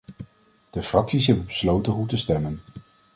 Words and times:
De 0.71 0.81
fracties 0.81 1.27
hebben 1.27 1.45
besloten 1.45 1.93
hoe 1.93 2.07
te 2.07 2.17
stemmen. 2.17 2.61